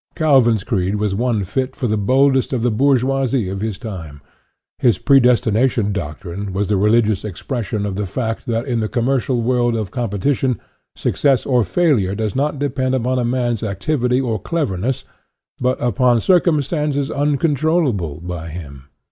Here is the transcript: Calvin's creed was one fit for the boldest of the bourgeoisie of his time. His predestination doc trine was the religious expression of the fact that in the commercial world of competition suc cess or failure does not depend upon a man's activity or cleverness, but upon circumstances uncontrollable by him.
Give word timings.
Calvin's 0.15 0.63
creed 0.63 0.95
was 0.95 1.13
one 1.13 1.43
fit 1.43 1.75
for 1.75 1.85
the 1.85 1.95
boldest 1.95 2.53
of 2.53 2.63
the 2.63 2.71
bourgeoisie 2.71 3.47
of 3.49 3.61
his 3.61 3.77
time. 3.77 4.19
His 4.79 4.97
predestination 4.97 5.93
doc 5.93 6.21
trine 6.21 6.53
was 6.53 6.69
the 6.69 6.75
religious 6.77 7.23
expression 7.23 7.85
of 7.85 7.95
the 7.95 8.07
fact 8.07 8.47
that 8.47 8.65
in 8.65 8.79
the 8.79 8.89
commercial 8.89 9.43
world 9.43 9.75
of 9.75 9.91
competition 9.91 10.59
suc 10.95 11.17
cess 11.17 11.45
or 11.45 11.63
failure 11.63 12.15
does 12.15 12.35
not 12.35 12.57
depend 12.57 12.95
upon 12.95 13.19
a 13.19 13.23
man's 13.23 13.61
activity 13.61 14.19
or 14.19 14.39
cleverness, 14.41 15.05
but 15.59 15.79
upon 15.79 16.19
circumstances 16.19 17.11
uncontrollable 17.11 18.19
by 18.21 18.49
him. 18.49 18.89